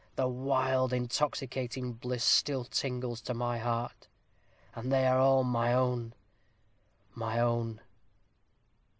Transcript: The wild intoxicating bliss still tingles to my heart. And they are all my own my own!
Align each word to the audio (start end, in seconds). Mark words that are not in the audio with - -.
The 0.15 0.27
wild 0.27 0.93
intoxicating 0.93 1.93
bliss 1.93 2.23
still 2.23 2.63
tingles 2.63 3.21
to 3.21 3.35
my 3.35 3.59
heart. 3.59 4.07
And 4.73 4.91
they 4.91 5.05
are 5.05 5.19
all 5.19 5.43
my 5.43 5.73
own 5.75 6.15
my 7.13 7.37
own! 7.39 7.81